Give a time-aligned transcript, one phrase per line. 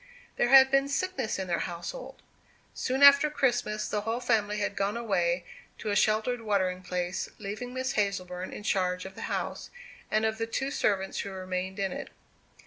[0.35, 2.23] There had been sickness in their household.
[2.73, 5.45] Soon after Christmas the whole family had gone away
[5.77, 9.69] to a sheltered watering place, leaving Miss Hazleburn in charge of the house,
[10.09, 12.09] and of the two servants who remained in it.